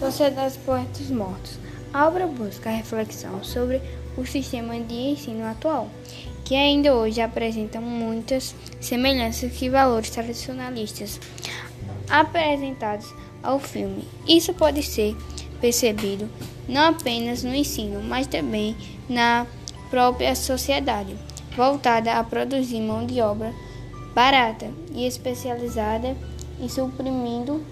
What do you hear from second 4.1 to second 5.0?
o sistema de